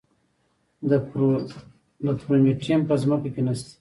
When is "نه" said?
3.47-3.53